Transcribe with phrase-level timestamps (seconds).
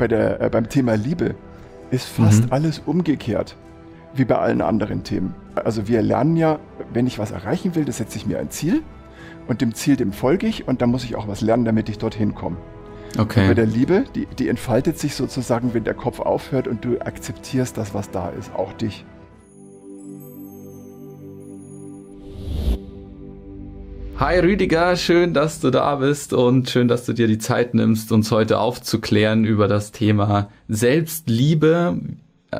[0.00, 1.34] bei der, äh, beim Thema Liebe
[1.90, 2.52] ist fast mhm.
[2.52, 3.54] alles umgekehrt,
[4.14, 5.34] wie bei allen anderen Themen.
[5.54, 6.58] Also wir lernen ja,
[6.92, 8.82] wenn ich was erreichen will, das setze ich mir ein Ziel
[9.46, 11.98] und dem Ziel, dem folge ich und dann muss ich auch was lernen, damit ich
[11.98, 12.56] dorthin komme.
[13.18, 13.42] Okay.
[13.42, 16.98] Und bei der Liebe, die, die entfaltet sich sozusagen, wenn der Kopf aufhört und du
[16.98, 19.04] akzeptierst das, was da ist, auch dich.
[24.20, 28.12] Hi Rüdiger, schön, dass du da bist und schön, dass du dir die Zeit nimmst,
[28.12, 31.98] uns heute aufzuklären über das Thema Selbstliebe.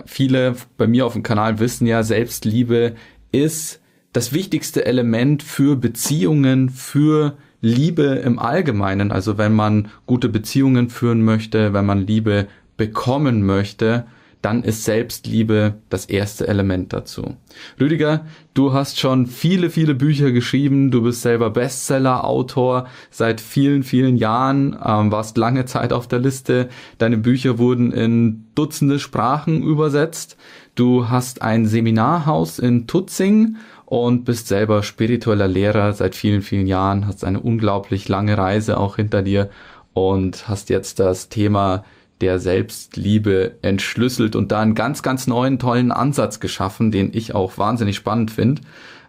[0.06, 2.94] Viele bei mir auf dem Kanal wissen ja, Selbstliebe
[3.30, 3.82] ist
[4.14, 9.12] das wichtigste Element für Beziehungen, für Liebe im Allgemeinen.
[9.12, 12.46] Also wenn man gute Beziehungen führen möchte, wenn man Liebe
[12.78, 14.06] bekommen möchte,
[14.42, 17.36] dann ist Selbstliebe das erste Element dazu.
[17.78, 24.16] Rüdiger, du hast schon viele, viele Bücher geschrieben, du bist selber Bestseller-Autor seit vielen, vielen
[24.16, 30.36] Jahren, ähm, warst lange Zeit auf der Liste, deine Bücher wurden in Dutzende Sprachen übersetzt,
[30.74, 37.06] du hast ein Seminarhaus in Tutzing und bist selber spiritueller Lehrer seit vielen, vielen Jahren,
[37.06, 39.50] hast eine unglaublich lange Reise auch hinter dir
[39.92, 41.84] und hast jetzt das Thema
[42.20, 47.58] der Selbstliebe entschlüsselt und da einen ganz, ganz neuen, tollen Ansatz geschaffen, den ich auch
[47.58, 48.62] wahnsinnig spannend finde.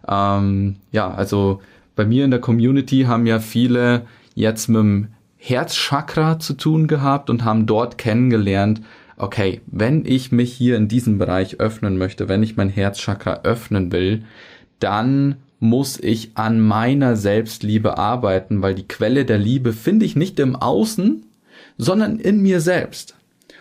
[0.08, 1.60] Ähm, ja, also
[1.94, 7.28] bei mir in der Community haben ja viele jetzt mit dem Herzchakra zu tun gehabt
[7.28, 8.80] und haben dort kennengelernt,
[9.16, 13.92] okay, wenn ich mich hier in diesem Bereich öffnen möchte, wenn ich mein Herzchakra öffnen
[13.92, 14.24] will,
[14.78, 20.40] dann muss ich an meiner Selbstliebe arbeiten, weil die Quelle der Liebe finde ich nicht
[20.40, 21.24] im Außen,
[21.78, 23.16] sondern in mir selbst.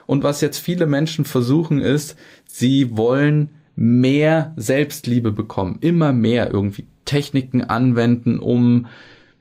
[0.05, 6.85] Und was jetzt viele Menschen versuchen ist, sie wollen mehr Selbstliebe bekommen, immer mehr irgendwie
[7.05, 8.87] Techniken anwenden, um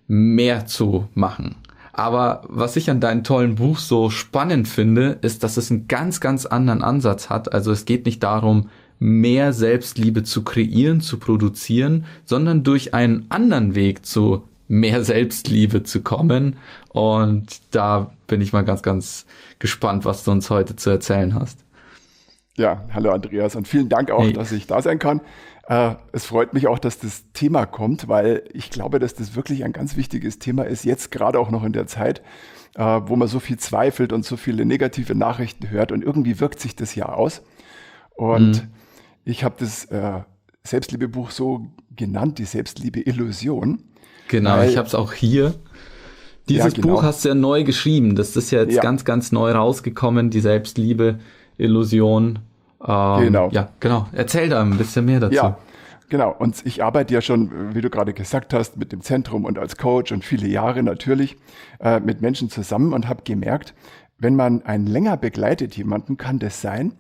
[0.07, 1.57] mehr zu machen.
[1.93, 6.21] Aber was ich an deinem tollen Buch so spannend finde, ist, dass es einen ganz,
[6.21, 7.53] ganz anderen Ansatz hat.
[7.53, 13.75] Also es geht nicht darum, mehr Selbstliebe zu kreieren, zu produzieren, sondern durch einen anderen
[13.75, 16.57] Weg zu mehr Selbstliebe zu kommen.
[16.91, 19.27] Und da bin ich mal ganz, ganz
[19.59, 21.65] gespannt, was du uns heute zu erzählen hast.
[22.57, 24.33] Ja, hallo Andreas und vielen Dank auch, hey.
[24.33, 25.23] dass ich da sein kann.
[25.67, 29.65] Äh, es freut mich auch, dass das Thema kommt, weil ich glaube, dass das wirklich
[29.65, 32.23] ein ganz wichtiges Thema ist, jetzt gerade auch noch in der Zeit,
[32.77, 36.61] äh, wo man so viel zweifelt und so viele negative Nachrichten hört und irgendwie wirkt
[36.61, 37.43] sich das ja aus.
[38.11, 38.69] Und mhm.
[39.25, 40.21] ich habe das äh,
[40.63, 41.67] Selbstliebebuch so
[41.97, 43.90] genannt, die Selbstliebe-Illusion.
[44.31, 45.55] Genau, Weil, ich habe es auch hier.
[46.49, 46.95] Dieses ja, genau.
[46.95, 48.15] Buch hast du ja neu geschrieben.
[48.15, 48.83] Das ist ja jetzt ja.
[48.83, 51.19] ganz, ganz neu rausgekommen, die Selbstliebe,
[51.59, 52.39] Illusion.
[52.87, 53.49] Ähm, genau.
[53.51, 54.07] Ja, genau.
[54.13, 55.35] Erzähl da ein bisschen mehr dazu.
[55.35, 55.59] Ja,
[56.09, 56.35] genau.
[56.39, 59.77] Und ich arbeite ja schon, wie du gerade gesagt hast, mit dem Zentrum und als
[59.77, 61.37] Coach und viele Jahre natürlich
[61.81, 63.75] äh, mit Menschen zusammen und habe gemerkt,
[64.17, 66.93] wenn man einen länger begleitet jemanden, kann das sein,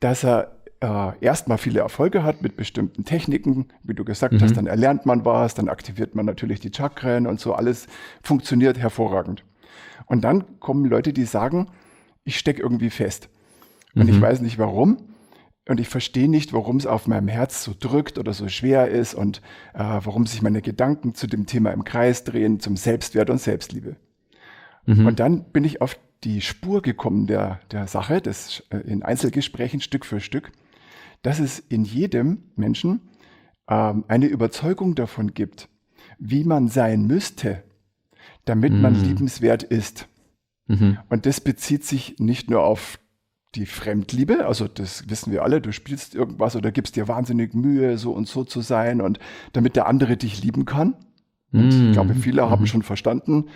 [0.00, 4.40] dass er äh, erstmal viele Erfolge hat mit bestimmten Techniken, wie du gesagt mhm.
[4.40, 7.86] hast, dann erlernt man was, dann aktiviert man natürlich die Chakren und so, alles
[8.22, 9.44] funktioniert hervorragend.
[10.06, 11.68] Und dann kommen Leute, die sagen,
[12.24, 13.28] ich stecke irgendwie fest.
[13.94, 14.10] Und mhm.
[14.10, 14.98] ich weiß nicht warum.
[15.68, 19.14] Und ich verstehe nicht, warum es auf meinem Herz so drückt oder so schwer ist
[19.14, 19.38] und
[19.74, 23.96] äh, warum sich meine Gedanken zu dem Thema im Kreis drehen, zum Selbstwert und Selbstliebe.
[24.84, 25.06] Mhm.
[25.06, 29.80] Und dann bin ich auf die Spur gekommen der, der Sache, das äh, in Einzelgesprächen
[29.80, 30.52] Stück für Stück
[31.26, 33.00] dass es in jedem Menschen
[33.68, 35.68] ähm, eine Überzeugung davon gibt,
[36.20, 37.64] wie man sein müsste,
[38.44, 38.80] damit mhm.
[38.80, 40.06] man liebenswert ist.
[40.68, 40.98] Mhm.
[41.08, 43.00] Und das bezieht sich nicht nur auf
[43.56, 47.98] die Fremdliebe, also das wissen wir alle, du spielst irgendwas oder gibst dir wahnsinnig Mühe,
[47.98, 49.18] so und so zu sein und
[49.52, 50.94] damit der andere dich lieben kann.
[51.50, 52.20] Und ich glaube, mhm.
[52.20, 52.66] viele haben mhm.
[52.68, 53.46] schon verstanden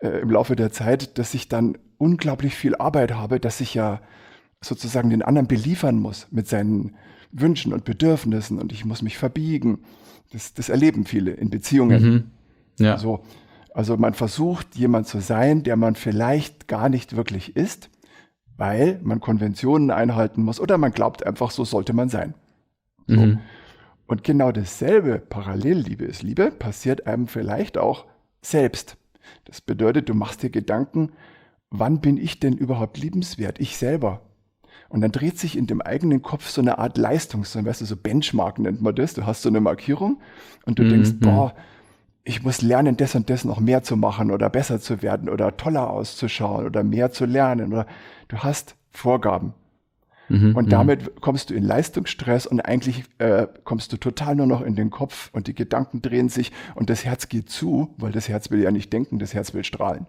[0.00, 4.00] äh, im Laufe der Zeit, dass ich dann unglaublich viel Arbeit habe, dass ich ja
[4.62, 6.94] sozusagen den anderen beliefern muss mit seinen
[7.32, 9.80] Wünschen und Bedürfnissen und ich muss mich verbiegen.
[10.32, 12.02] Das, das erleben viele in Beziehungen.
[12.02, 12.30] Mhm.
[12.78, 12.98] Ja.
[12.98, 13.24] So.
[13.74, 17.90] Also man versucht, jemand zu sein, der man vielleicht gar nicht wirklich ist,
[18.56, 22.34] weil man Konventionen einhalten muss oder man glaubt einfach, so sollte man sein.
[23.06, 23.20] So.
[23.20, 23.38] Mhm.
[24.06, 28.04] Und genau dasselbe, Parallelliebe ist Liebe, passiert einem vielleicht auch
[28.42, 28.98] selbst.
[29.44, 31.12] Das bedeutet, du machst dir Gedanken,
[31.70, 33.58] wann bin ich denn überhaupt liebenswert?
[33.58, 34.20] Ich selber.
[34.92, 37.86] Und dann dreht sich in dem eigenen Kopf so eine Art Leistung, so, weißt du,
[37.86, 39.14] so Benchmark nennt man das.
[39.14, 40.20] Du hast so eine Markierung
[40.66, 40.90] und du mhm.
[40.90, 41.54] denkst, boah,
[42.24, 45.56] ich muss lernen, das und das noch mehr zu machen oder besser zu werden oder
[45.56, 47.86] toller auszuschauen oder mehr zu lernen oder
[48.28, 49.54] du hast Vorgaben.
[50.28, 50.70] Mhm, und mhm.
[50.70, 54.90] damit kommst du in Leistungsstress und eigentlich äh, kommst du total nur noch in den
[54.90, 58.62] Kopf und die Gedanken drehen sich und das Herz geht zu, weil das Herz will
[58.62, 60.06] ja nicht denken, das Herz will strahlen.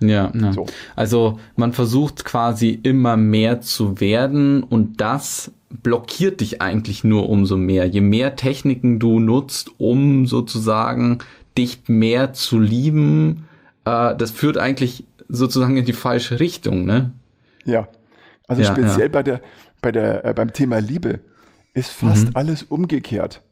[0.00, 0.52] Ja, ja.
[0.52, 0.66] So.
[0.94, 7.56] also man versucht quasi immer mehr zu werden und das blockiert dich eigentlich nur umso
[7.56, 7.86] mehr.
[7.86, 11.18] Je mehr Techniken du nutzt, um sozusagen
[11.56, 13.48] dich mehr zu lieben,
[13.84, 17.12] äh, das führt eigentlich sozusagen in die falsche Richtung, ne?
[17.64, 17.88] Ja.
[18.46, 19.12] Also ja, speziell ja.
[19.12, 19.40] bei der,
[19.82, 21.20] bei der, äh, beim Thema Liebe
[21.74, 22.36] ist fast mhm.
[22.36, 23.42] alles umgekehrt,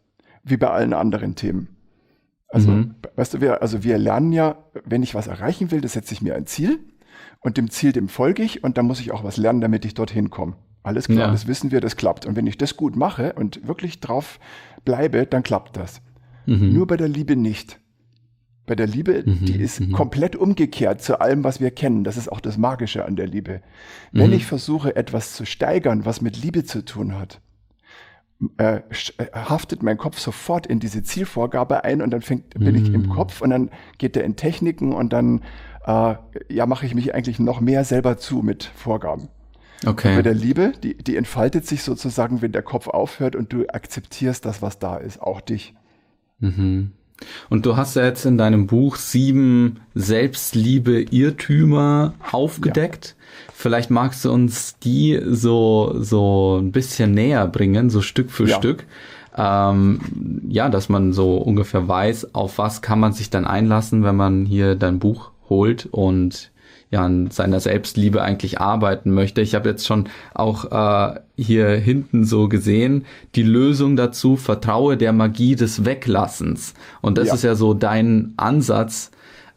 [0.43, 1.75] wie bei allen anderen Themen.
[2.56, 2.94] Also, mhm.
[3.17, 4.56] weißt du, wir, also wir lernen ja,
[4.87, 6.79] wenn ich was erreichen will, das setze ich mir ein Ziel
[7.41, 9.93] und dem Ziel, dem folge ich und dann muss ich auch was lernen, damit ich
[9.93, 10.56] dorthin komme.
[10.82, 11.31] Alles klar, ja.
[11.31, 12.25] das wissen wir, das klappt.
[12.25, 14.41] Und wenn ich das gut mache und wirklich drauf
[14.87, 16.00] bleibe, dann klappt das.
[16.47, 16.73] Mhm.
[16.73, 17.79] Nur bei der Liebe nicht.
[18.64, 19.44] Bei der Liebe, mhm.
[19.44, 19.93] die ist mhm.
[19.93, 22.05] komplett umgekehrt zu allem, was wir kennen.
[22.05, 23.61] Das ist auch das Magische an der Liebe.
[24.12, 24.37] Wenn mhm.
[24.37, 27.43] ich versuche, etwas zu steigern, was mit Liebe zu tun hat,
[28.58, 28.82] äh, äh,
[29.32, 33.10] haftet mein Kopf sofort in diese Zielvorgabe ein und dann fängt, bin ich im mhm.
[33.10, 35.42] Kopf und dann geht er in Techniken und dann
[35.86, 36.16] äh,
[36.48, 39.28] ja, mache ich mich eigentlich noch mehr selber zu mit Vorgaben.
[39.86, 40.10] Okay.
[40.10, 43.66] Und bei der Liebe, die, die entfaltet sich sozusagen, wenn der Kopf aufhört und du
[43.68, 45.74] akzeptierst das, was da ist, auch dich.
[46.38, 46.92] Mhm.
[47.48, 53.16] Und du hast ja jetzt in deinem Buch sieben Selbstliebe-Irrtümer aufgedeckt.
[53.18, 53.24] Ja.
[53.54, 58.56] Vielleicht magst du uns die so, so ein bisschen näher bringen, so Stück für ja.
[58.56, 58.84] Stück.
[59.36, 60.00] Ähm,
[60.48, 64.46] ja, dass man so ungefähr weiß, auf was kann man sich dann einlassen, wenn man
[64.46, 66.50] hier dein Buch holt und
[66.90, 69.40] ja an seiner Selbstliebe eigentlich arbeiten möchte.
[69.40, 73.04] Ich habe jetzt schon auch äh, hier hinten so gesehen,
[73.34, 76.74] die Lösung dazu, vertraue der Magie des Weglassens.
[77.00, 77.34] Und das ja.
[77.34, 79.10] ist ja so dein Ansatz.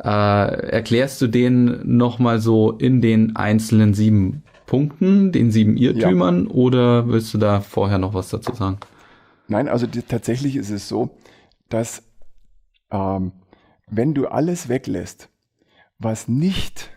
[0.03, 6.51] Äh, erklärst du den nochmal so in den einzelnen sieben Punkten, den sieben Irrtümern, ja.
[6.51, 8.77] oder willst du da vorher noch was dazu sagen?
[9.47, 11.09] Nein, also die, tatsächlich ist es so,
[11.69, 12.03] dass
[12.91, 13.33] ähm,
[13.89, 15.29] wenn du alles weglässt,
[15.97, 16.91] was nicht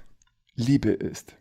[0.54, 1.36] Liebe ist,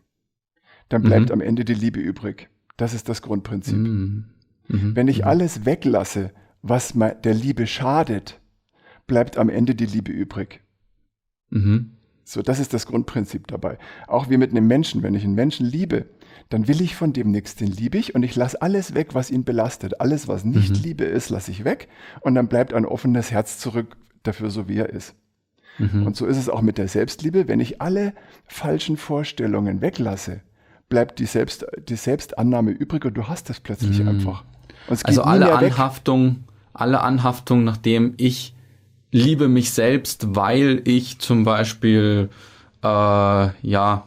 [0.88, 1.32] dann bleibt mhm.
[1.32, 2.48] am Ende die Liebe übrig.
[2.76, 3.76] Das ist das Grundprinzip.
[3.76, 4.24] Mhm.
[4.68, 4.96] Mhm.
[4.96, 5.24] Wenn ich mhm.
[5.24, 6.32] alles weglasse,
[6.62, 8.40] was der Liebe schadet,
[9.06, 10.60] bleibt am Ende die Liebe übrig.
[11.50, 11.92] Mhm.
[12.24, 13.78] So, das ist das Grundprinzip dabei.
[14.06, 15.02] Auch wie mit einem Menschen.
[15.02, 16.06] Wenn ich einen Menschen liebe,
[16.48, 19.30] dann will ich von dem nichts, den liebe ich und ich lasse alles weg, was
[19.30, 20.00] ihn belastet.
[20.00, 20.82] Alles, was nicht mhm.
[20.82, 21.88] Liebe ist, lasse ich weg
[22.20, 25.14] und dann bleibt ein offenes Herz zurück dafür, so wie er ist.
[25.78, 26.06] Mhm.
[26.06, 27.48] Und so ist es auch mit der Selbstliebe.
[27.48, 28.12] Wenn ich alle
[28.46, 30.40] falschen Vorstellungen weglasse,
[30.88, 34.08] bleibt die, Selbst, die Selbstannahme übrig und du hast es plötzlich mhm.
[34.08, 34.44] einfach.
[35.04, 38.54] also alle Anhaftung, alle Anhaftung, nachdem ich
[39.10, 42.30] liebe mich selbst, weil ich zum Beispiel
[42.82, 44.06] äh, ja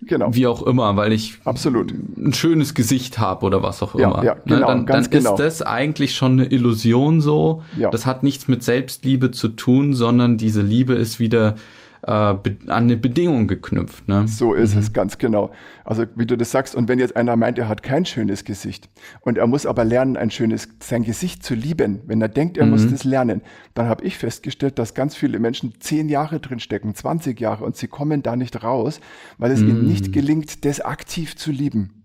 [0.00, 0.32] Genau.
[0.32, 1.92] Wie auch immer, weil ich Absolut.
[1.92, 4.22] ein schönes Gesicht habe oder was auch immer.
[4.24, 4.66] Ja, genau, ne?
[4.66, 5.36] Dann, dann ist genau.
[5.36, 7.62] das eigentlich schon eine Illusion so.
[7.76, 7.90] Ja.
[7.90, 11.56] Das hat nichts mit Selbstliebe zu tun, sondern diese Liebe ist wieder
[12.02, 14.08] äh, an eine Bedingung geknüpft.
[14.08, 14.26] Ne?
[14.28, 14.80] So ist mhm.
[14.80, 15.50] es, ganz genau.
[15.84, 18.88] Also wie du das sagst, und wenn jetzt einer meint, er hat kein schönes Gesicht
[19.20, 22.66] und er muss aber lernen, ein schönes, sein Gesicht zu lieben, wenn er denkt, er
[22.66, 22.72] mhm.
[22.72, 23.42] muss das lernen,
[23.74, 27.76] dann habe ich festgestellt, dass ganz viele Menschen zehn Jahre drin stecken, 20 Jahre und
[27.76, 29.00] sie kommen da nicht raus,
[29.38, 29.70] weil es mhm.
[29.70, 31.98] ihnen nicht gelingt, das aktiv zu lieben.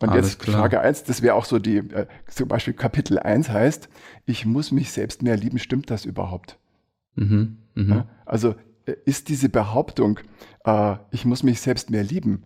[0.00, 0.60] Und Alles jetzt klar.
[0.60, 3.88] Frage eins, das wäre auch so die, äh, zum Beispiel Kapitel eins heißt,
[4.26, 6.58] ich muss mich selbst mehr lieben, stimmt das überhaupt?
[7.14, 8.06] Mhm, mh.
[8.26, 8.56] also
[9.04, 10.20] ist diese Behauptung,
[10.64, 12.44] äh, ich muss mich selbst mehr lieben,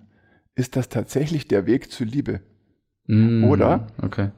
[0.55, 2.41] ist das tatsächlich der Weg zur Liebe?
[3.07, 4.31] Mm, Oder okay.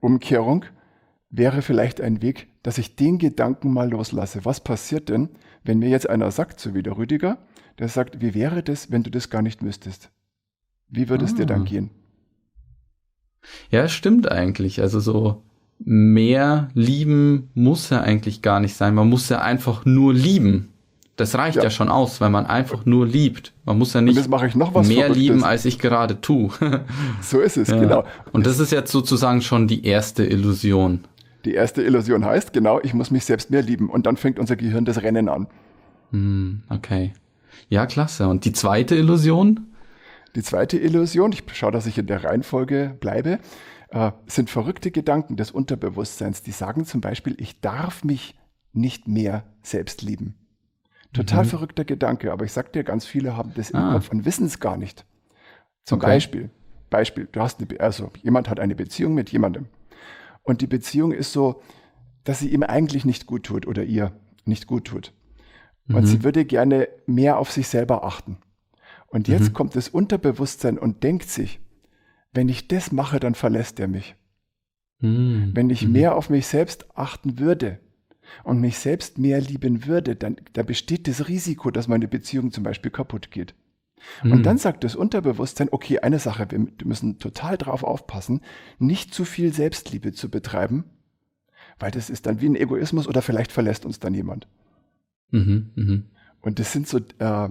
[0.00, 0.64] Umkehrung
[1.30, 4.44] wäre vielleicht ein Weg, dass ich den Gedanken mal loslasse.
[4.44, 5.30] Was passiert denn,
[5.64, 7.38] wenn mir jetzt einer sagt, so wie der Rüdiger,
[7.78, 10.10] der sagt, wie wäre das, wenn du das gar nicht müsstest?
[10.88, 11.36] Wie würde es ah.
[11.36, 11.64] dir dann ah.
[11.64, 11.90] gehen?
[13.70, 14.80] Ja, stimmt eigentlich.
[14.80, 15.42] Also so
[15.78, 18.94] mehr lieben muss ja eigentlich gar nicht sein.
[18.94, 20.71] Man muss ja einfach nur lieben.
[21.16, 21.64] Das reicht ja.
[21.64, 21.70] ja.
[21.70, 23.52] schon aus, wenn man einfach nur liebt.
[23.64, 25.16] Man muss ja nicht mehr Verrücktes.
[25.16, 26.50] lieben, als ich gerade tue.
[27.20, 27.78] so ist es, ja.
[27.78, 28.04] genau.
[28.32, 31.04] Und das ist jetzt sozusagen schon die erste Illusion.
[31.44, 33.90] Die erste Illusion heißt, genau, ich muss mich selbst mehr lieben.
[33.90, 35.48] Und dann fängt unser Gehirn das Rennen an.
[36.12, 37.12] Hm, okay.
[37.68, 38.28] Ja, klasse.
[38.28, 39.60] Und die zweite Illusion?
[40.34, 43.38] Die zweite Illusion, ich schaue, dass ich in der Reihenfolge bleibe,
[43.90, 48.34] äh, sind verrückte Gedanken des Unterbewusstseins, die sagen zum Beispiel, ich darf mich
[48.72, 50.34] nicht mehr selbst lieben.
[51.12, 51.48] Total mhm.
[51.48, 53.78] verrückter Gedanke, aber ich sag dir, ganz viele haben das ah.
[53.78, 55.04] im Kopf und wissen es gar nicht.
[55.84, 56.06] Zum okay.
[56.06, 56.50] Beispiel,
[56.90, 59.66] Beispiel, du hast eine, also jemand hat eine Beziehung mit jemandem
[60.42, 61.62] und die Beziehung ist so,
[62.24, 64.12] dass sie ihm eigentlich nicht gut tut oder ihr
[64.44, 65.12] nicht gut tut.
[65.86, 65.96] Mhm.
[65.96, 68.38] Und sie würde gerne mehr auf sich selber achten.
[69.08, 69.52] Und jetzt mhm.
[69.52, 71.60] kommt das Unterbewusstsein und denkt sich,
[72.32, 74.16] wenn ich das mache, dann verlässt er mich.
[75.00, 75.50] Mhm.
[75.54, 75.92] Wenn ich mhm.
[75.92, 77.80] mehr auf mich selbst achten würde,
[78.44, 82.64] und mich selbst mehr lieben würde, dann da besteht das Risiko, dass meine Beziehung zum
[82.64, 83.54] Beispiel kaputt geht.
[84.24, 84.42] Und hm.
[84.42, 88.40] dann sagt das Unterbewusstsein, okay, eine Sache, wir müssen total drauf aufpassen,
[88.78, 90.84] nicht zu viel Selbstliebe zu betreiben,
[91.78, 94.48] weil das ist dann wie ein Egoismus oder vielleicht verlässt uns dann jemand.
[95.30, 96.02] Mhm, mh.
[96.40, 97.48] Und das sind so äh,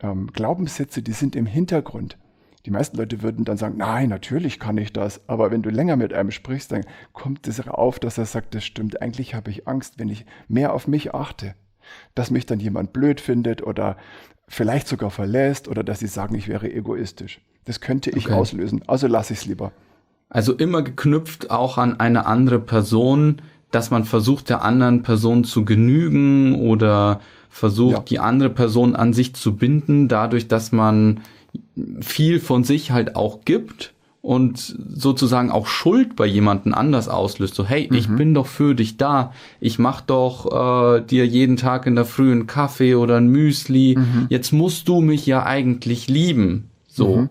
[0.00, 2.18] ähm, Glaubenssätze, die sind im Hintergrund.
[2.66, 5.20] Die meisten Leute würden dann sagen, nein, natürlich kann ich das.
[5.28, 6.82] Aber wenn du länger mit einem sprichst, dann
[7.12, 10.74] kommt es auf, dass er sagt, das stimmt, eigentlich habe ich Angst, wenn ich mehr
[10.74, 11.54] auf mich achte.
[12.16, 13.96] Dass mich dann jemand blöd findet oder
[14.48, 17.40] vielleicht sogar verlässt oder dass sie sagen, ich wäre egoistisch.
[17.66, 18.34] Das könnte ich okay.
[18.34, 18.82] auslösen.
[18.88, 19.70] Also lasse ich es lieber.
[20.28, 25.64] Also immer geknüpft auch an eine andere Person, dass man versucht, der anderen Person zu
[25.64, 28.00] genügen oder versucht, ja.
[28.00, 31.20] die andere Person an sich zu binden, dadurch, dass man
[32.00, 33.92] viel von sich halt auch gibt
[34.22, 37.54] und sozusagen auch Schuld bei jemanden anders auslöst.
[37.54, 37.96] So, hey, mhm.
[37.96, 39.32] ich bin doch für dich da.
[39.60, 43.94] Ich mach doch äh, dir jeden Tag in der Früh einen Kaffee oder ein Müsli.
[43.96, 44.26] Mhm.
[44.28, 46.70] Jetzt musst du mich ja eigentlich lieben.
[46.88, 47.16] So.
[47.16, 47.30] Mhm.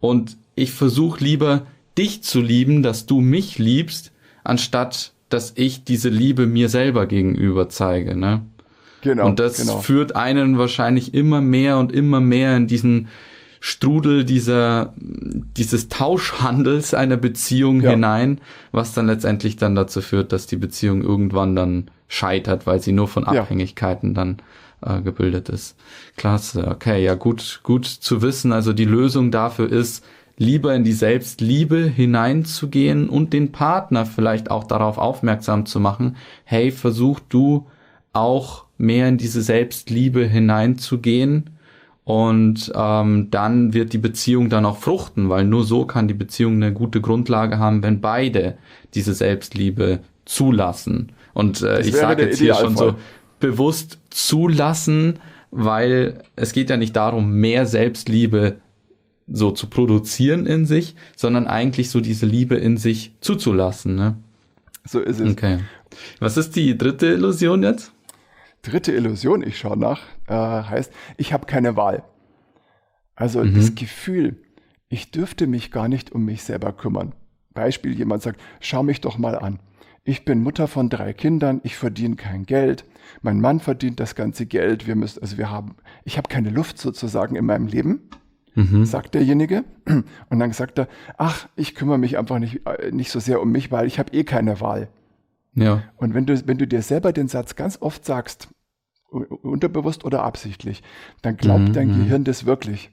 [0.00, 1.66] Und ich versuche lieber
[1.98, 4.12] dich zu lieben, dass du mich liebst,
[4.42, 8.16] anstatt dass ich diese Liebe mir selber gegenüber zeige.
[8.16, 8.42] Ne?
[9.02, 9.26] Genau.
[9.26, 9.80] Und das genau.
[9.80, 13.08] führt einen wahrscheinlich immer mehr und immer mehr in diesen
[13.64, 17.90] Strudel dieser, dieses Tauschhandels einer Beziehung ja.
[17.90, 18.40] hinein,
[18.72, 23.06] was dann letztendlich dann dazu führt, dass die Beziehung irgendwann dann scheitert, weil sie nur
[23.06, 24.14] von Abhängigkeiten ja.
[24.14, 24.36] dann
[24.84, 25.76] äh, gebildet ist.
[26.16, 28.50] Klasse, okay, ja gut, gut zu wissen.
[28.50, 30.04] Also die Lösung dafür ist,
[30.36, 36.72] lieber in die Selbstliebe hineinzugehen und den Partner vielleicht auch darauf aufmerksam zu machen, hey,
[36.72, 37.68] versuch du
[38.12, 41.50] auch mehr in diese Selbstliebe hineinzugehen
[42.04, 46.54] und ähm, dann wird die Beziehung dann auch fruchten, weil nur so kann die Beziehung
[46.54, 48.56] eine gute Grundlage haben, wenn beide
[48.94, 51.12] diese Selbstliebe zulassen.
[51.32, 52.94] Und äh, ich sage jetzt hier schon so
[53.38, 58.56] bewusst zulassen, weil es geht ja nicht darum, mehr Selbstliebe
[59.30, 63.94] so zu produzieren in sich, sondern eigentlich so diese Liebe in sich zuzulassen.
[63.94, 64.16] Ne?
[64.84, 65.30] So ist es.
[65.30, 65.60] Okay.
[66.18, 67.92] Was ist die dritte Illusion jetzt?
[68.62, 72.04] Dritte Illusion, ich schaue nach, äh, heißt, ich habe keine Wahl.
[73.14, 73.54] Also mhm.
[73.54, 74.42] das Gefühl,
[74.88, 77.14] ich dürfte mich gar nicht um mich selber kümmern.
[77.54, 79.58] Beispiel, jemand sagt, schau mich doch mal an.
[80.04, 82.84] Ich bin Mutter von drei Kindern, ich verdiene kein Geld,
[83.20, 86.78] mein Mann verdient das ganze Geld, wir müssen, also wir haben, ich habe keine Luft
[86.78, 88.08] sozusagen in meinem Leben
[88.54, 88.84] mhm.
[88.84, 89.64] sagt derjenige.
[90.30, 93.52] Und dann sagt er, ach, ich kümmere mich einfach nicht, äh, nicht so sehr um
[93.52, 94.88] mich, weil ich habe eh keine Wahl.
[95.54, 95.82] Ja.
[95.96, 98.48] Und wenn du, wenn du dir selber den Satz ganz oft sagst,
[99.10, 100.82] unterbewusst oder absichtlich,
[101.20, 101.72] dann glaubt mhm.
[101.72, 102.04] dein mhm.
[102.04, 102.90] Gehirn das wirklich.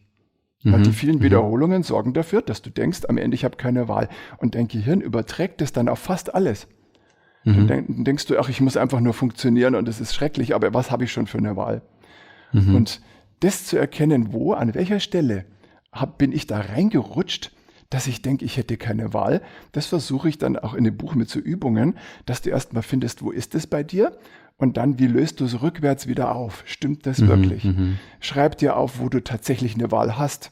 [0.63, 0.73] Mhm.
[0.73, 1.23] Und die vielen mhm.
[1.23, 4.09] Wiederholungen sorgen dafür, dass du denkst, am Ende ich habe keine Wahl.
[4.37, 6.67] Und dein Gehirn überträgt es dann auf fast alles.
[7.45, 7.67] Mhm.
[7.67, 10.91] Dann denkst du, ach, ich muss einfach nur funktionieren und es ist schrecklich, aber was
[10.91, 11.81] habe ich schon für eine Wahl?
[12.51, 12.75] Mhm.
[12.75, 13.01] Und
[13.39, 15.45] das zu erkennen, wo, an welcher Stelle
[15.91, 17.51] hab, bin ich da reingerutscht,
[17.89, 19.41] dass ich denke, ich hätte keine Wahl.
[19.71, 23.23] Das versuche ich dann auch in dem Buch mit so Übungen, dass du erstmal findest,
[23.23, 24.17] wo ist es bei dir?
[24.57, 26.63] Und dann, wie löst du es rückwärts wieder auf?
[26.65, 27.63] Stimmt das mhm, wirklich?
[27.63, 27.97] Mhm.
[28.19, 30.51] Schreib dir auf, wo du tatsächlich eine Wahl hast.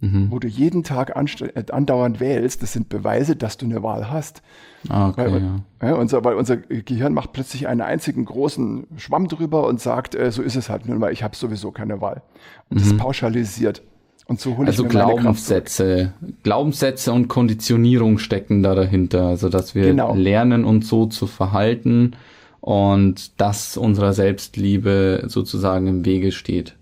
[0.00, 0.30] Mhm.
[0.30, 4.42] Wo du jeden Tag äh, andauernd wählst, das sind Beweise, dass du eine Wahl hast.
[4.88, 5.88] Ah, okay, weil, ja.
[5.88, 10.30] Ja, unser, weil unser Gehirn macht plötzlich einen einzigen großen Schwamm drüber und sagt, äh,
[10.32, 12.22] so ist es halt nun mal, ich habe sowieso keine Wahl.
[12.70, 12.98] Und das mhm.
[12.98, 13.82] pauschalisiert.
[14.26, 19.74] Und so hole also ich mir Glaubenssätze, Glaubenssätze und Konditionierung stecken da dahinter, also dass
[19.74, 20.14] wir genau.
[20.14, 22.16] lernen uns so zu verhalten
[22.60, 26.74] und das unserer Selbstliebe sozusagen im Wege steht.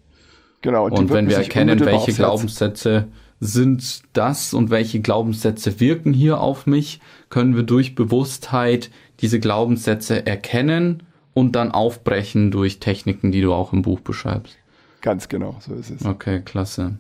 [0.61, 0.85] Genau.
[0.85, 2.17] Und, und wenn wir erkennen, welche aufsetzen.
[2.17, 3.09] Glaubenssätze
[3.41, 10.25] sind das und welche Glaubenssätze wirken hier auf mich, können wir durch Bewusstheit diese Glaubenssätze
[10.25, 11.03] erkennen
[11.35, 14.57] und dann aufbrechen durch Techniken, die du auch im Buch beschreibst.
[15.01, 16.05] Ganz genau, so ist es.
[16.05, 16.99] Okay, klasse.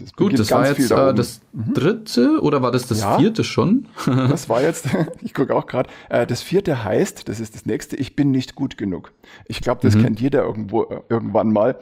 [0.00, 1.74] Also Gut, das war jetzt da äh, das mhm.
[1.74, 3.86] dritte oder war das das ja, vierte schon?
[4.06, 4.88] das war jetzt,
[5.22, 8.54] ich gucke auch gerade, äh, das vierte heißt, das ist das nächste, ich bin nicht
[8.54, 9.12] gut genug.
[9.46, 10.02] Ich glaube, das mhm.
[10.02, 11.78] kennt jeder irgendwo äh, irgendwann mal,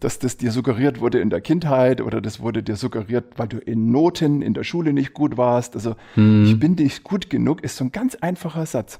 [0.00, 3.58] dass das dir suggeriert wurde in der Kindheit oder das wurde dir suggeriert, weil du
[3.58, 5.76] in Noten in der Schule nicht gut warst.
[5.76, 6.46] Also mhm.
[6.46, 8.98] ich bin nicht gut genug ist so ein ganz einfacher Satz,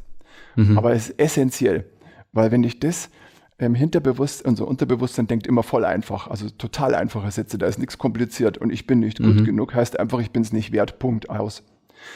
[0.54, 0.78] mhm.
[0.78, 1.86] aber es ist essentiell,
[2.32, 3.10] weil wenn ich das
[3.58, 7.98] ähm, Hinterbewusstsein, unser Unterbewusstsein denkt immer voll einfach, also total einfache Sätze, da ist nichts
[7.98, 9.36] kompliziert und ich bin nicht mhm.
[9.36, 11.62] gut genug, heißt einfach, ich bin es nicht wert, Punkt aus.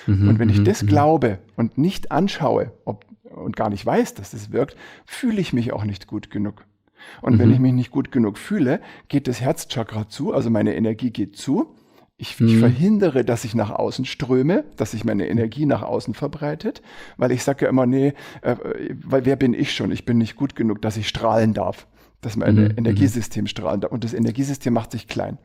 [0.07, 0.89] Mhm, und wenn ich mhm, das mhm.
[0.89, 5.73] glaube und nicht anschaue ob, und gar nicht weiß, dass das wirkt, fühle ich mich
[5.73, 6.65] auch nicht gut genug.
[7.21, 7.55] Und wenn mhm.
[7.55, 11.75] ich mich nicht gut genug fühle, geht das Herzchakra zu, also meine Energie geht zu,
[12.19, 12.49] Ich, mhm.
[12.49, 16.81] ich, verhindere, dass ich nach außen ströme, dass sich meine Energie nach außen verbreitet,
[17.19, 18.57] weil ich sage ja immer, nee, äh,
[19.05, 19.93] weil wer bin ich schon?
[19.93, 21.87] Ich bin nicht gut genug, dass ich strahlen darf,
[22.23, 22.75] dass mein mhm.
[22.77, 23.93] Energiesystem strahlen darf.
[23.93, 25.39] Und das Energiesystem macht sich klein.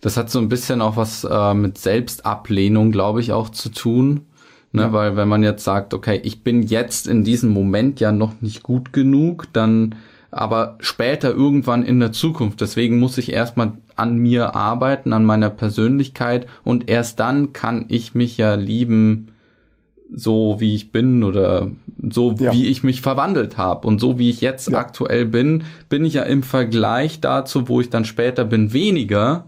[0.00, 4.26] Das hat so ein bisschen auch was äh, mit Selbstablehnung, glaube ich, auch zu tun.
[4.70, 4.92] Ne, ja.
[4.92, 8.62] Weil wenn man jetzt sagt, okay, ich bin jetzt in diesem Moment ja noch nicht
[8.62, 9.96] gut genug, dann
[10.30, 12.62] aber später irgendwann in der Zukunft.
[12.62, 18.14] Deswegen muss ich erstmal an mir arbeiten, an meiner Persönlichkeit und erst dann kann ich
[18.14, 19.28] mich ja lieben,
[20.14, 21.70] so wie ich bin oder
[22.10, 22.52] so ja.
[22.52, 23.86] wie ich mich verwandelt habe.
[23.86, 24.78] Und so wie ich jetzt ja.
[24.78, 29.46] aktuell bin, bin ich ja im Vergleich dazu, wo ich dann später bin, weniger.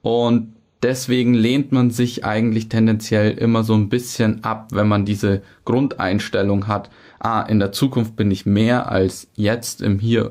[0.00, 5.42] Und deswegen lehnt man sich eigentlich tendenziell immer so ein bisschen ab, wenn man diese
[5.64, 10.30] Grundeinstellung hat, ah, in der Zukunft bin ich mehr als jetzt im Hier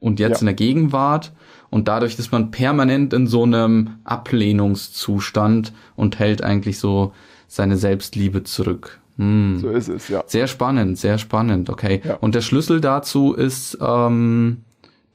[0.00, 0.40] und jetzt ja.
[0.40, 1.32] in der Gegenwart.
[1.74, 7.12] Und dadurch ist man permanent in so einem Ablehnungszustand und hält eigentlich so
[7.48, 9.00] seine Selbstliebe zurück.
[9.16, 9.58] Hm.
[9.58, 10.22] So ist es, ja.
[10.28, 12.00] Sehr spannend, sehr spannend, okay.
[12.04, 12.14] Ja.
[12.14, 14.58] Und der Schlüssel dazu ist, ähm,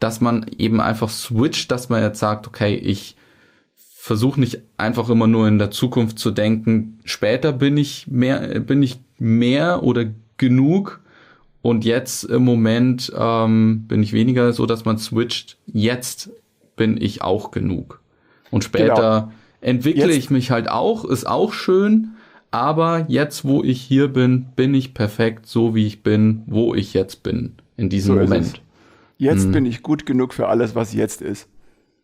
[0.02, 3.16] dass man eben einfach switcht, dass man jetzt sagt, okay, ich
[3.96, 8.84] versuche nicht einfach immer nur in der Zukunft zu denken, später bin ich mehr, bin
[8.84, 11.00] ich mehr oder genug,
[11.62, 15.58] und jetzt im Moment ähm, bin ich weniger so, dass man switcht.
[15.68, 16.32] Jetzt
[16.80, 18.00] bin ich auch genug.
[18.52, 19.32] Und später genau.
[19.60, 20.18] entwickle jetzt.
[20.18, 22.12] ich mich halt auch, ist auch schön.
[22.52, 26.96] Aber jetzt, wo ich hier bin, bin ich perfekt, so wie ich bin, wo ich
[26.96, 28.62] jetzt bin, in diesem so Moment.
[29.18, 29.52] Jetzt hm.
[29.52, 31.50] bin ich gut genug für alles, was jetzt ist.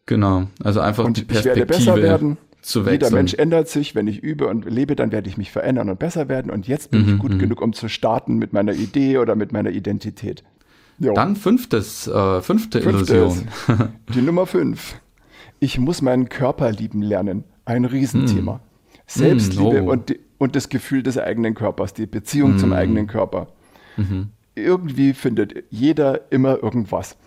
[0.06, 1.66] Genau, also einfach und die Perspektive.
[1.66, 3.02] Ich werde besser werden zu wechseln.
[3.02, 3.96] Jeder Mensch ändert sich.
[3.96, 6.52] Wenn ich übe und lebe, dann werde ich mich verändern und besser werden.
[6.52, 7.40] Und jetzt bin mhm, ich gut mhm.
[7.40, 10.44] genug, um zu starten mit meiner Idee oder mit meiner Identität.
[11.00, 11.14] Jo.
[11.14, 13.48] Dann fünftes, äh, fünfte Fünftes, Illusion.
[14.14, 14.96] die Nummer fünf.
[15.60, 17.44] Ich muss meinen Körper lieben lernen.
[17.66, 18.54] Ein Riesenthema.
[18.54, 18.60] Mm.
[19.08, 19.92] Selbstliebe mm, oh.
[19.92, 22.60] und, die, und das Gefühl des eigenen Körpers, die Beziehung mm.
[22.60, 23.48] zum eigenen Körper.
[23.98, 24.28] -hmm.
[24.56, 27.18] Irgendwie findet jeder immer irgendwas.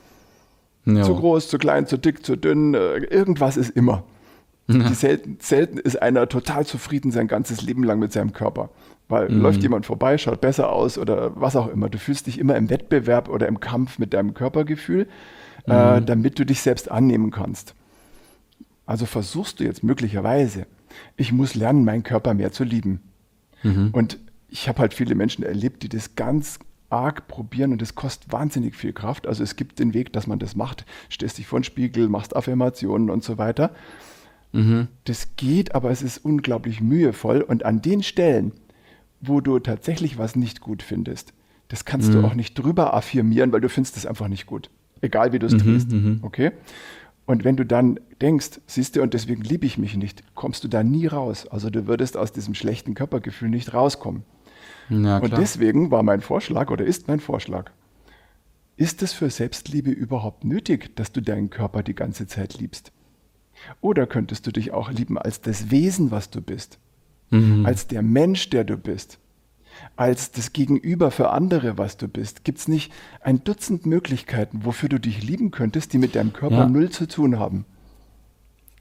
[0.84, 1.02] Jo.
[1.02, 4.04] Zu groß, zu klein, zu dick, zu dünn, äh, irgendwas ist immer.
[4.68, 4.92] Ja.
[4.92, 8.70] Selten, selten ist einer total zufrieden sein ganzes Leben lang mit seinem Körper.
[9.08, 9.40] Weil mhm.
[9.40, 11.88] läuft jemand vorbei, schaut besser aus oder was auch immer.
[11.88, 15.08] Du fühlst dich immer im Wettbewerb oder im Kampf mit deinem Körpergefühl,
[15.66, 16.02] äh, mhm.
[16.02, 17.74] äh, damit du dich selbst annehmen kannst.
[18.84, 20.66] Also versuchst du jetzt möglicherweise,
[21.16, 23.00] ich muss lernen, meinen Körper mehr zu lieben.
[23.62, 23.90] Mhm.
[23.92, 26.58] Und ich habe halt viele Menschen erlebt, die das ganz
[26.90, 29.26] arg probieren und das kostet wahnsinnig viel Kraft.
[29.26, 30.86] Also es gibt den Weg, dass man das macht.
[31.08, 33.72] Stehst dich vor den Spiegel, machst Affirmationen und so weiter.
[34.52, 34.88] Mhm.
[35.04, 37.42] Das geht, aber es ist unglaublich mühevoll.
[37.42, 38.52] Und an den Stellen,
[39.20, 41.32] wo du tatsächlich was nicht gut findest,
[41.68, 42.12] das kannst mhm.
[42.14, 44.70] du auch nicht drüber affirmieren, weil du findest es einfach nicht gut.
[45.00, 45.92] Egal wie du es mhm, tust.
[45.92, 46.18] Mhm.
[46.22, 46.52] Okay?
[47.26, 50.68] Und wenn du dann denkst, siehst du, und deswegen liebe ich mich nicht, kommst du
[50.68, 51.46] da nie raus.
[51.46, 54.22] Also du würdest aus diesem schlechten Körpergefühl nicht rauskommen.
[54.88, 57.70] Ja, und deswegen war mein Vorschlag oder ist mein Vorschlag,
[58.76, 62.92] ist es für Selbstliebe überhaupt nötig, dass du deinen Körper die ganze Zeit liebst?
[63.80, 66.78] Oder könntest du dich auch lieben als das Wesen, was du bist,
[67.30, 67.64] mhm.
[67.66, 69.18] als der Mensch, der du bist,
[69.96, 72.44] als das Gegenüber für andere, was du bist?
[72.44, 76.58] Gibt es nicht ein Dutzend Möglichkeiten, wofür du dich lieben könntest, die mit deinem Körper
[76.58, 76.68] ja.
[76.68, 77.64] null zu tun haben?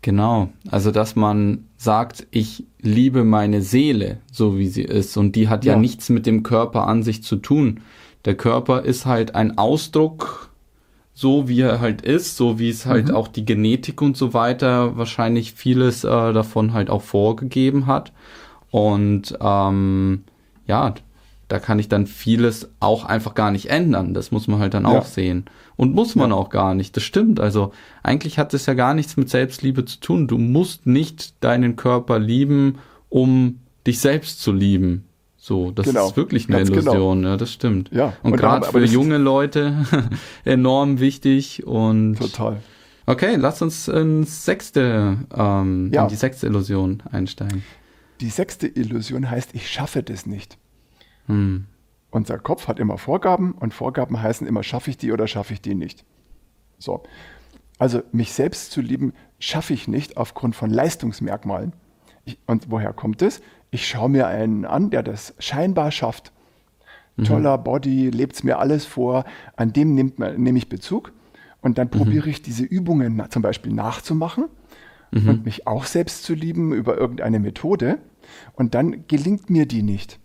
[0.01, 5.49] Genau, also dass man sagt, ich liebe meine Seele, so wie sie ist, und die
[5.49, 7.81] hat ja, ja nichts mit dem Körper an sich zu tun.
[8.25, 10.46] Der Körper ist halt ein Ausdruck
[11.17, 13.15] so wie er halt ist, so wie es halt mhm.
[13.15, 18.11] auch die Genetik und so weiter wahrscheinlich vieles äh, davon halt auch vorgegeben hat.
[18.69, 20.25] Und ähm,
[20.67, 20.93] ja,
[21.47, 24.13] da kann ich dann vieles auch einfach gar nicht ändern.
[24.13, 24.89] Das muss man halt dann ja.
[24.91, 25.45] auch sehen.
[25.75, 26.35] Und muss man ja.
[26.35, 26.95] auch gar nicht.
[26.95, 27.39] Das stimmt.
[27.39, 27.71] Also
[28.03, 30.27] eigentlich hat es ja gar nichts mit Selbstliebe zu tun.
[30.27, 32.77] Du musst nicht deinen Körper lieben,
[33.09, 35.06] um dich selbst zu lieben.
[35.47, 36.73] So, das genau, ist wirklich eine genau.
[36.77, 37.29] Illusion, genau.
[37.29, 37.89] ja, das stimmt.
[37.93, 39.85] Ja, und, und gerade für junge Leute
[40.43, 42.61] enorm wichtig und total.
[43.05, 46.03] Okay, lass uns ins sechste, ähm, ja.
[46.03, 47.63] in die sechste Illusion einsteigen.
[48.19, 50.57] Die sechste Illusion heißt, ich schaffe das nicht.
[51.27, 51.67] Hm.
[52.09, 55.61] Unser Kopf hat immer Vorgaben und Vorgaben heißen immer, schaffe ich die oder schaffe ich
[55.61, 56.03] die nicht.
[56.77, 57.03] So.
[57.79, 61.71] Also mich selbst zu lieben, schaffe ich nicht aufgrund von Leistungsmerkmalen.
[62.25, 63.41] Ich, und woher kommt es?
[63.71, 66.31] Ich schaue mir einen an, der das scheinbar schafft.
[67.15, 67.23] Mhm.
[67.25, 69.25] Toller Body, lebt es mir alles vor,
[69.55, 71.11] an dem nimmt man, nehme ich Bezug
[71.61, 71.91] und dann mhm.
[71.91, 74.45] probiere ich diese Übungen zum Beispiel nachzumachen
[75.11, 75.29] mhm.
[75.29, 77.99] und mich auch selbst zu lieben über irgendeine Methode
[78.53, 80.19] und dann gelingt mir die nicht.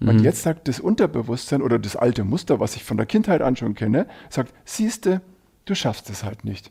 [0.00, 0.24] Und mhm.
[0.24, 3.74] jetzt sagt das Unterbewusstsein oder das alte Muster, was ich von der Kindheit an schon
[3.74, 5.22] kenne, sagt, siehste,
[5.64, 6.70] du schaffst es halt nicht.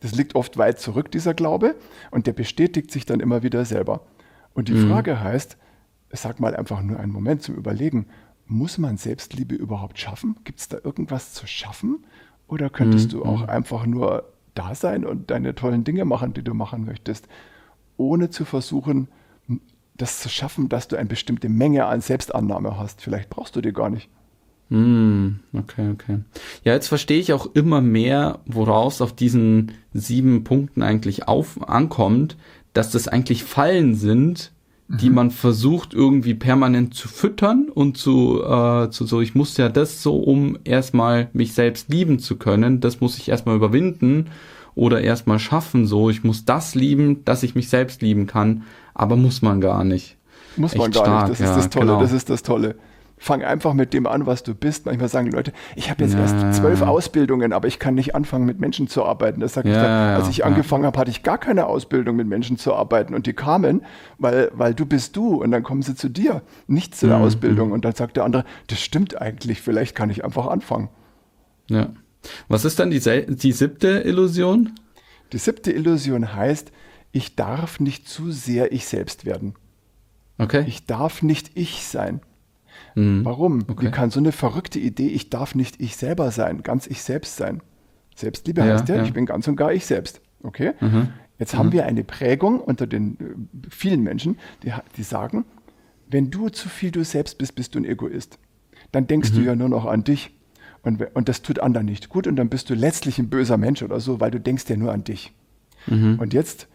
[0.00, 1.74] Das liegt oft weit zurück, dieser Glaube,
[2.10, 4.02] und der bestätigt sich dann immer wieder selber.
[4.54, 4.88] Und die mhm.
[4.88, 5.56] Frage heißt,
[6.10, 8.06] sag mal einfach nur einen Moment zum Überlegen,
[8.46, 10.36] muss man Selbstliebe überhaupt schaffen?
[10.44, 12.04] Gibt es da irgendwas zu schaffen?
[12.48, 13.18] Oder könntest mhm.
[13.18, 13.48] du auch mhm.
[13.48, 17.28] einfach nur da sein und deine tollen Dinge machen, die du machen möchtest,
[17.96, 19.08] ohne zu versuchen,
[19.94, 23.00] das zu schaffen, dass du eine bestimmte Menge an Selbstannahme hast?
[23.02, 24.08] Vielleicht brauchst du die gar nicht.
[24.70, 26.20] Mm, okay, okay.
[26.64, 32.36] Ja, jetzt verstehe ich auch immer mehr, woraus auf diesen sieben Punkten eigentlich auf, ankommt,
[32.72, 34.52] dass das eigentlich Fallen sind,
[34.88, 35.14] die mhm.
[35.14, 40.02] man versucht irgendwie permanent zu füttern und zu, äh, zu so, ich muss ja das
[40.02, 44.26] so, um erstmal mich selbst lieben zu können, das muss ich erstmal überwinden
[44.74, 49.16] oder erstmal schaffen, so, ich muss das lieben, dass ich mich selbst lieben kann, aber
[49.16, 50.16] muss man gar nicht.
[50.56, 52.00] Muss Echt man gar stark, nicht, das ist das Tolle, genau.
[52.00, 52.74] das ist das Tolle
[53.22, 54.86] fang einfach mit dem an, was du bist.
[54.86, 56.20] Manchmal sagen die Leute, ich habe jetzt ja.
[56.20, 59.40] erst zwölf Ausbildungen, aber ich kann nicht anfangen, mit Menschen zu arbeiten.
[59.40, 60.46] Das sage ja, ich dann, als ich ja.
[60.46, 63.14] angefangen habe, hatte ich gar keine Ausbildung, mit Menschen zu arbeiten.
[63.14, 63.82] Und die kamen,
[64.16, 65.34] weil, weil du bist du.
[65.34, 67.24] Und dann kommen sie zu dir, nicht zu der mhm.
[67.24, 67.72] Ausbildung.
[67.72, 70.88] Und dann sagt der andere, das stimmt eigentlich, vielleicht kann ich einfach anfangen.
[71.68, 71.90] Ja.
[72.48, 74.72] Was ist dann die, die siebte Illusion?
[75.34, 76.72] Die siebte Illusion heißt,
[77.12, 79.54] ich darf nicht zu sehr ich selbst werden.
[80.38, 80.64] Okay.
[80.66, 82.22] Ich darf nicht ich sein.
[82.94, 83.24] Mhm.
[83.24, 83.64] Warum?
[83.68, 83.86] Okay.
[83.86, 87.36] Wie kann so eine verrückte Idee, ich darf nicht ich selber sein, ganz ich selbst
[87.36, 87.62] sein?
[88.14, 90.20] Selbstliebe ja, heißt ja, ja, ich bin ganz und gar ich selbst.
[90.42, 90.72] Okay?
[90.80, 91.08] Mhm.
[91.38, 91.58] Jetzt mhm.
[91.58, 95.44] haben wir eine Prägung unter den äh, vielen Menschen, die, die sagen,
[96.08, 98.38] wenn du zu viel du selbst bist, bist du ein Egoist.
[98.92, 99.46] Dann denkst du mhm.
[99.46, 100.36] ja nur noch an dich.
[100.82, 103.82] Und, und das tut anderen nicht gut und dann bist du letztlich ein böser Mensch
[103.82, 105.34] oder so, weil du denkst ja nur an dich.
[105.86, 106.18] Mhm.
[106.18, 106.68] Und jetzt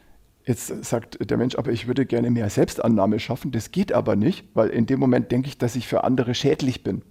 [0.46, 3.52] Jetzt sagt der Mensch, aber ich würde gerne mehr Selbstannahme schaffen.
[3.52, 6.84] Das geht aber nicht, weil in dem Moment denke ich, dass ich für andere schädlich
[6.84, 7.02] bin.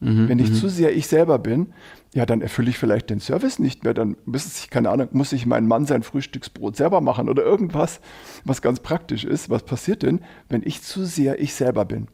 [0.00, 0.54] Mhm, Wenn ich mhm.
[0.54, 1.74] zu sehr ich selber bin,
[2.14, 3.92] ja, dann erfülle ich vielleicht den Service nicht mehr.
[3.92, 8.00] Dann muss ich, keine Ahnung, muss ich mein Mann sein Frühstücksbrot selber machen oder irgendwas,
[8.44, 9.50] was ganz praktisch ist.
[9.50, 12.06] Was passiert denn, wenn ich zu sehr ich selber bin?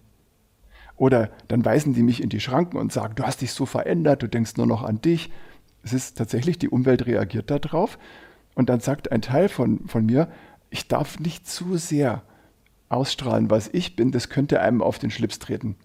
[0.96, 4.22] Oder dann weisen die mich in die Schranken und sagen, du hast dich so verändert,
[4.22, 5.30] du denkst nur noch an dich.
[5.82, 7.98] Es ist tatsächlich, die Umwelt reagiert darauf
[8.54, 10.28] und dann sagt ein Teil von, von mir,
[10.70, 12.22] ich darf nicht zu sehr
[12.88, 15.76] ausstrahlen, was ich bin, das könnte einem auf den Schlips treten.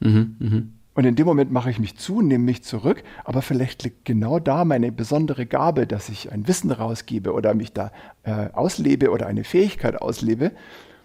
[0.00, 0.62] Mhm, mh.
[0.94, 4.38] Und in dem Moment mache ich mich zu, nehme mich zurück, aber vielleicht liegt genau
[4.38, 7.92] da meine besondere Gabe, dass ich ein Wissen rausgebe oder mich da
[8.24, 10.52] äh, auslebe oder eine Fähigkeit auslebe.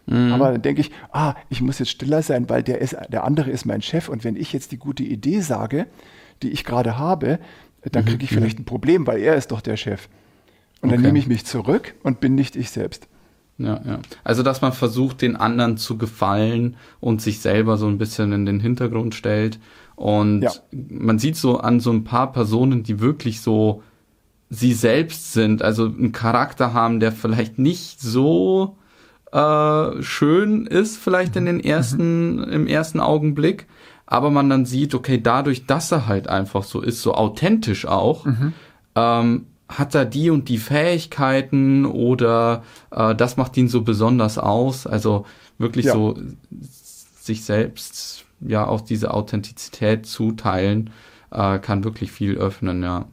[0.08, 0.34] Mhm.
[0.34, 3.52] Aber dann denke ich, ah, ich muss jetzt stiller sein, weil der, ist, der andere
[3.52, 5.88] ist mein Chef und wenn ich jetzt die gute Idee sage,
[6.42, 7.40] die ich gerade habe,
[7.92, 10.10] dann mhm, kriege ich vielleicht ein Problem, weil er ist doch der Chef.
[10.86, 13.08] Und dann nehme ich mich zurück und bin nicht ich selbst.
[13.58, 14.00] Ja, ja.
[14.24, 18.46] Also, dass man versucht, den anderen zu gefallen und sich selber so ein bisschen in
[18.46, 19.60] den Hintergrund stellt.
[19.96, 20.52] Und ja.
[20.72, 23.82] man sieht so an so ein paar Personen, die wirklich so
[24.50, 28.78] sie selbst sind, also einen Charakter haben, der vielleicht nicht so
[29.32, 31.62] äh, schön ist, vielleicht in den mhm.
[31.62, 32.44] ersten, mhm.
[32.44, 33.68] im ersten Augenblick,
[34.06, 38.26] aber man dann sieht, okay, dadurch, dass er halt einfach so ist, so authentisch auch,
[38.26, 38.54] mhm.
[38.96, 44.86] ähm, hat er die und die Fähigkeiten oder äh, das macht ihn so besonders aus.
[44.86, 45.26] Also
[45.58, 45.94] wirklich ja.
[45.94, 46.18] so
[47.20, 50.92] sich selbst ja auch diese Authentizität zuteilen,
[51.32, 53.06] äh, kann wirklich viel öffnen, ja.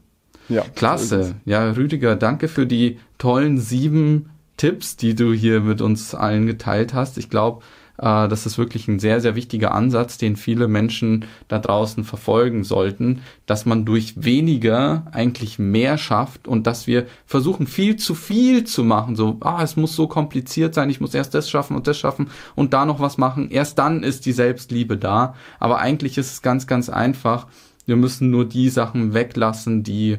[0.49, 1.25] Ja, Klasse.
[1.25, 4.31] So ja, Rüdiger, danke für die tollen sieben
[4.63, 7.19] Tipps, die du hier mit uns allen geteilt hast.
[7.19, 7.63] Ich glaube,
[7.99, 12.63] äh, das ist wirklich ein sehr, sehr wichtiger Ansatz, den viele Menschen da draußen verfolgen
[12.63, 18.63] sollten, dass man durch weniger eigentlich mehr schafft und dass wir versuchen, viel zu viel
[18.63, 19.17] zu machen.
[19.17, 22.29] So, ah, es muss so kompliziert sein, ich muss erst das schaffen und das schaffen
[22.55, 23.51] und da noch was machen.
[23.51, 25.35] Erst dann ist die Selbstliebe da.
[25.59, 27.49] Aber eigentlich ist es ganz, ganz einfach.
[27.85, 30.19] Wir müssen nur die Sachen weglassen, die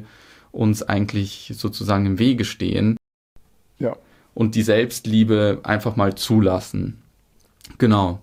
[0.52, 2.98] uns eigentlich sozusagen im Wege stehen.
[3.78, 3.96] Ja.
[4.34, 6.98] Und die Selbstliebe einfach mal zulassen.
[7.78, 8.20] Genau.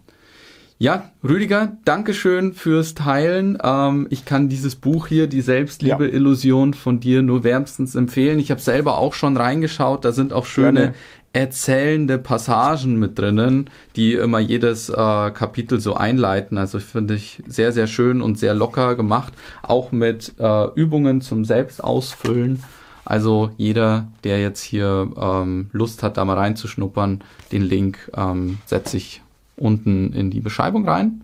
[0.81, 3.55] Ja, Rüdiger, Dankeschön fürs Teilen.
[3.63, 8.39] Ähm, ich kann dieses Buch hier, die Selbstliebe-Illusion von dir nur wärmstens empfehlen.
[8.39, 10.03] Ich habe selber auch schon reingeschaut.
[10.03, 10.93] Da sind auch schöne Gerne.
[11.33, 16.57] erzählende Passagen mit drinnen, die immer jedes äh, Kapitel so einleiten.
[16.57, 19.33] Also ich finde ich sehr, sehr schön und sehr locker gemacht.
[19.61, 22.63] Auch mit äh, Übungen zum Selbstausfüllen.
[23.05, 28.97] Also jeder, der jetzt hier ähm, Lust hat, da mal reinzuschnuppern, den Link ähm, setze
[28.97, 29.21] ich
[29.57, 31.21] unten in die Beschreibung rein.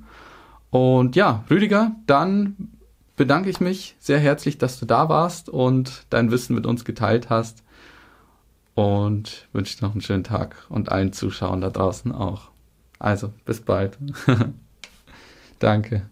[0.70, 2.56] Und ja, Rüdiger, dann
[3.16, 7.30] bedanke ich mich sehr herzlich, dass du da warst und dein Wissen mit uns geteilt
[7.30, 7.64] hast.
[8.76, 12.52] Und wünsche noch einen schönen Tag und allen Zuschauern da draußen auch.
[13.00, 13.98] Also, bis bald.
[15.60, 16.08] Danke.